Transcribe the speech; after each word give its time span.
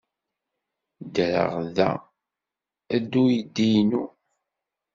Ddreɣ 1.05 1.53
da 1.75 1.89
ed 2.95 3.13
uydi-inu. 3.21 4.03